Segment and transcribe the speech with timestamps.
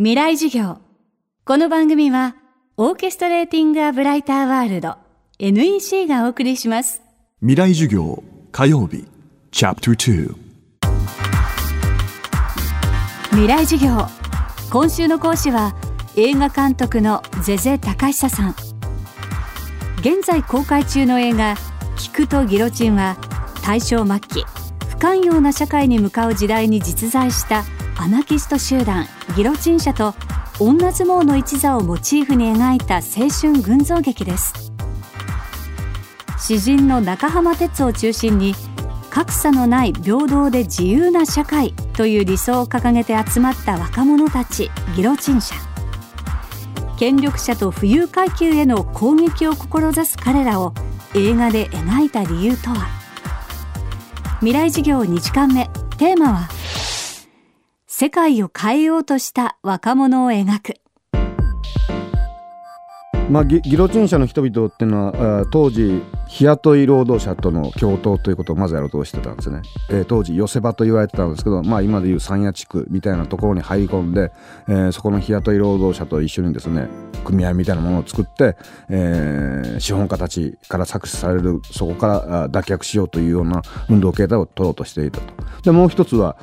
[0.00, 0.78] 未来授業。
[1.44, 2.36] この番組は、
[2.76, 4.94] オーケストレーティング・ア・ブライター・ワールド
[5.40, 7.02] NEC がお送りします。
[7.40, 8.22] 未来授業
[8.52, 9.04] 火曜日
[9.50, 10.34] チャプター
[13.30, 14.06] 未来授業。
[14.70, 15.74] 今週の講師は、
[16.14, 18.54] 映画監督のゼゼ高久さん。
[19.98, 21.56] 現在公開中の映画、
[21.96, 23.16] 聞くとギロチンは、
[23.64, 24.44] 大正末期、
[24.90, 27.64] 不寛容な社会に向かう時代に実在した
[27.96, 30.14] アナキスト集団ギロチン社と
[30.58, 34.72] 女相撲の一座をモチーフに描いた青春群像劇です。
[36.38, 38.54] 詩人の中浜哲を中心に
[39.10, 45.54] 格差のない平等で自由な社会という理想を掲げて集まった若者たちギロチン社。
[46.98, 50.72] 権力者と富裕階級への攻撃を志す彼らを
[51.14, 52.88] 映画で描いた理由とは。
[54.40, 55.68] 未来事業2時間目。
[55.96, 56.48] テーマは
[58.00, 60.74] 世界を変えようとした若者を描く。
[63.28, 74.30] まあ、ギギロチン社の人々っていうのはあ当時日雇い労働者との共闘ということをまずやろうとしてたんですね、えー当時寄せ場と言われてたんですけど、まあ、今でいう山谷地区みたいなところに入り込んで、
[74.68, 76.86] えーそこの日雇い労働者と一緒にですね
[77.24, 78.56] 組合みたいなものを作って、
[78.88, 85.34] えー資本家たちから搾取されるそこからあ脱却しようというような運動形態を取ろうとしていたと。
[85.64, 86.36] でもう一つは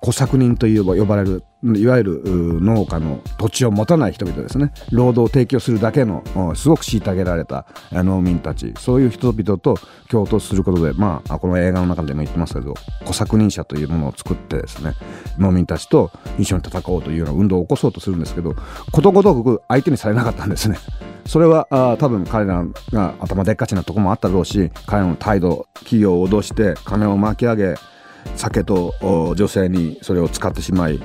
[0.00, 2.22] 小作人という呼ばれるいわゆる
[2.62, 6.24] 農家の土地を持たない人々ですね労働を提供するだけの
[6.56, 9.76] すごく虐げられた農民たちそういう人々と
[10.08, 14.94] 共闘することでまあこの映画の中でも言ってますけど小作人者というものを作ってですね
[15.38, 18.54] 農民たちと一緒に戦おうというような運動を起こそうとするんですけど
[18.92, 20.78] ことごとく相手にされなかったんですね。
[21.26, 27.74] それはあ多分彼らが頭でっかちなとこもあったろうし彼らの態度企業を脅して金を巻き上げ
[28.36, 28.94] 酒と
[29.36, 31.00] 女性にそれを使ってしまい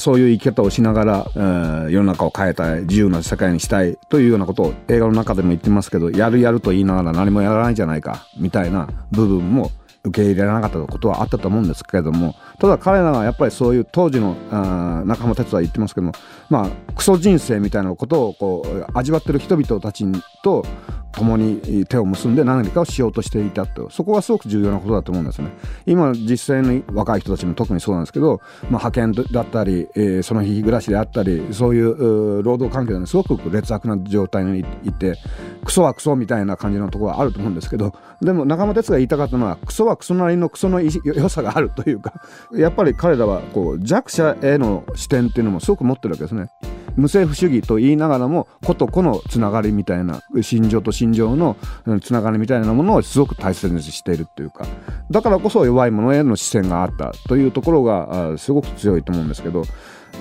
[0.00, 9.70] そういう生き方をしながら、えー世の中を変えたい自由な世界にしたいというようなことを映画の中でも言ってますけどやるやると言いながら何もやらないじゃないかみたいな部分も
[10.04, 16.12] 受け入れられなかったことはあったと思うんですけれどもただ彼らがやっぱりそういう当時のあー中浜哲は言ってますけども
[16.48, 20.04] まあクソ人生みたいなことをこう味わってる人々たち
[20.42, 20.64] と
[21.12, 23.90] 共に手を結んで何かをしようとしていたと。
[23.90, 25.48] そこはすごく重要なことだと思うんですね。
[25.86, 35.16] 今実際に若い人たちも特にそうなんですけど、まあ、派遣だったり、えーその日暮らしであったりそういう労働環境ですごく劣悪な状態にいて
[35.64, 42.14] クソはクソみたいな感じのところはあると思うんですけどでも中間哲が言いたかったのはクソはクソなりのクソの良さがあるというか
[42.54, 46.48] やっぱり彼らはこう弱者への視点っていうのもすごく持ってるわけですね。
[46.96, 51.56] 無政府主義と言いながらも個と個のつながりみたいな心情と心情の
[52.02, 54.66] つながりみたいなものをすごく大切にしているっていうか
[55.08, 59.62] だからこそ弱い者への視線があったというところがすごく強いと思うんですけど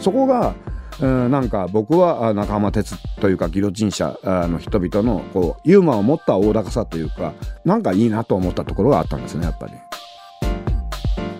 [0.01, 0.53] そこが
[1.00, 7.34] うんなんか僕はあ中浜哲というかギロチン社の人々のこうユーモアを持ったおおらかさというか
[7.66, 9.74] なんかいいなと思ったところがあったんですねやっぱり。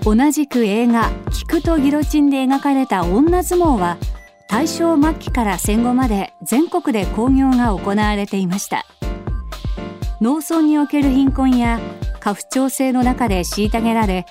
[0.04, 3.98] 同じく映画「聞くとギロチン」で描かれた女相撲は
[4.48, 8.86] 大正末期から戦後まで全国で興行が行われていました
[10.22, 11.82] 農村における貧困や
[12.22, 14.26] 家父長制の中で虐げられ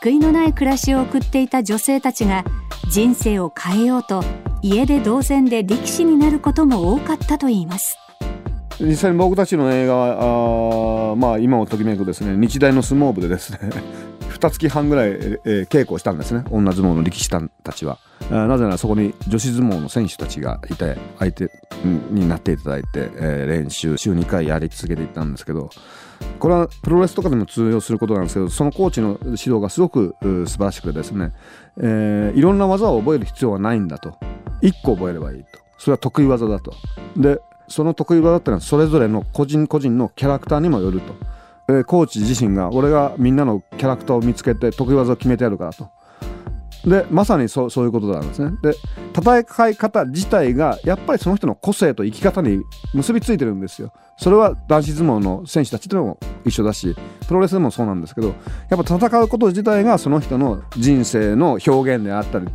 [0.00, 2.44] 救いのない暮らしを送っていた女性たちが
[2.90, 4.22] 人生を変えようと
[4.68, 7.96] 家で同然で力士になることも多かったといいます。
[8.80, 13.58] 実際に僕たちの映画はあまあ今をときめくですね日大の相撲部でですね
[14.28, 16.44] 二月半ぐらい、えー稽古をしたんですね。
[16.50, 17.40] 女相撲の力士た
[17.72, 17.98] ちは。
[18.30, 21.50] なぜならそこに女子相撲の選手たちがいて相手
[22.10, 25.70] になっていただいて、えー練習週2回やり続けていたんですけど
[26.38, 31.32] これはプロレスとかでも通用することなんですけどそのコーチの指導がすごく素晴らしくてですね、
[31.78, 34.18] えーいろんな技を覚える必要はないんだと。
[34.62, 35.46] 1個覚えればいいと。
[35.78, 36.72] それは得意技だと。
[37.16, 37.38] で
[37.68, 41.14] その得意技っていうのはそれぞれの個人個人のキャラクターにもよると、
[41.68, 45.88] えーコーチ自身が俺がみんなのキャラクターを見つけて得意技を決めてやるからと。
[46.86, 48.56] でまさにそうそういうことなんですね。
[48.62, 48.74] で
[49.12, 52.62] 戦い方自体がやっぱりその人の個性と生き方に
[52.94, 53.92] 結びついてるんですよ。
[54.16, 56.96] それは男子相撲の選手たちでも一緒だし
[57.26, 58.34] プロレスでもそうなんですけど
[58.70, 62.46] やっぱ戦うこと自体がその人の人生の表現であったり、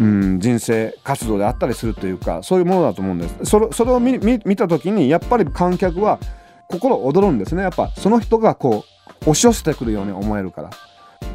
[0.00, 3.36] うん、人生活動であったりするというかそういうものだと思うんです。
[3.44, 6.18] それそれを見見見た時にやっぱり観客は
[6.68, 7.62] 心躍るんですね。
[7.62, 8.84] やっぱその人がこ
[9.20, 10.70] う押し寄せてくるように思えるから。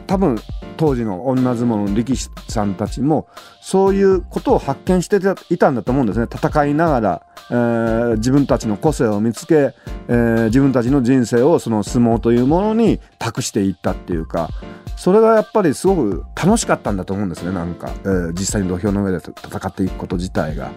[0.07, 0.37] 多分
[0.81, 3.27] 当時の女相撲の力士さんたちも
[3.61, 5.19] そういうことを発見して
[5.53, 9.75] いたんだと思うんですね戦いながら、えー、自分たちの個性を見つけ、
[10.07, 14.49] えー、自分たちの人生をその相撲というものに託していったっていうか
[14.97, 20.71] それがやっぱりすごく楽しかったんだと思うんですねなんか、えー、実際に土俵の上で戦っていくこと自体が。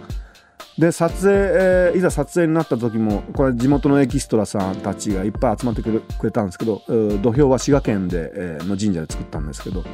[0.78, 6.82] で撮影、えー、いざ撮影になった時もこれ地元のエキストラさんたちがいっぱい集まってくれたんですけど、
[7.22, 9.84] 土俵は滋賀県で、えー、の神社で作ったんですけど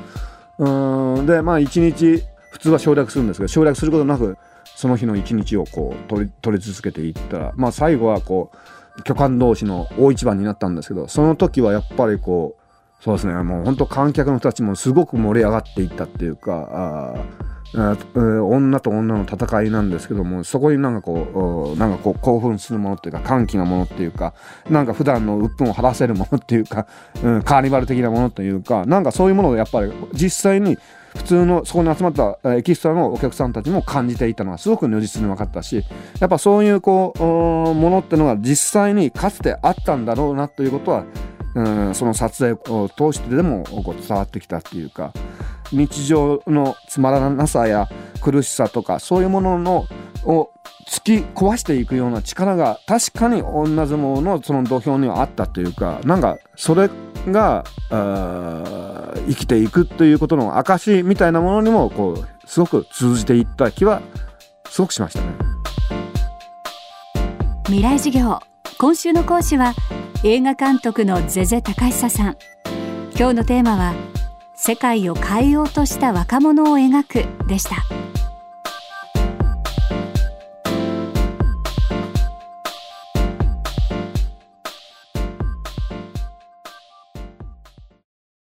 [0.58, 8.50] うんでまあ一日普通は省略するんですけど省略することなくその日の一日をこう取りり続けていったら、まあ、最後はこ
[8.96, 17.24] う巨漢同士の大一番になったんですけどその時はやっぱりこうそうですねもう本当観客の人たちもすごく盛り上がっていったっていうかあ
[17.72, 24.34] 女と女の戦いなんですけどもそこになんかこうなんかこう興奮するものっていうか歓喜なものっていうか
[24.68, 26.86] なんか普段の鬱憤を晴らせるものっていうか、
[27.22, 30.78] うん、カーニバル的なものというかなんかそういうものをやっぱり実際に
[31.16, 35.84] 普通のそこに集まったエキストラのお客さんたちも感じていたのがすごく如実に分かったし
[36.20, 41.04] やっぱそういうこうものってのが実際にかつてあったんだろうなということは
[41.54, 45.12] うんその撮影を通してでもこ伝わってきたっていうか
[45.72, 47.88] 日常のつまらなさや
[48.20, 49.86] 苦しさとかそういうものの
[50.24, 50.50] を
[50.88, 56.90] 突き壊していくような力が確かに女相撲のその土俵にはあったというかなんかそれ
[57.26, 64.02] が生きていくということの証みたいなものにもこうすごく通じていった気は
[64.68, 65.26] すごくしましたね。
[67.66, 68.40] 未来授業。
[68.78, 69.74] 今週の講師は
[70.22, 72.36] 映画監督のゼゼ高久さん。
[73.16, 73.94] 今日のテーマは
[74.54, 77.76] 世界を変えようとした若者を描くでした。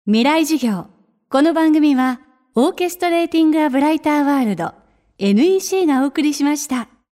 [0.05, 0.89] 未来授業。
[1.31, 2.21] この番組は
[2.55, 4.75] オーケストレーティング・ア・ブライター・ワールド
[5.19, 6.92] NEC がお送りしました。